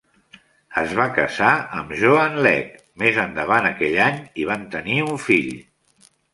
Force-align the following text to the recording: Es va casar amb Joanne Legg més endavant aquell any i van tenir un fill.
Es 0.81 0.95
va 0.99 1.05
casar 1.17 1.49
amb 1.81 1.93
Joanne 1.99 2.47
Legg 2.49 2.73
més 3.05 3.21
endavant 3.27 3.69
aquell 3.73 4.03
any 4.09 4.21
i 4.45 4.51
van 4.55 4.67
tenir 4.77 5.01
un 5.15 5.25
fill. 5.31 5.57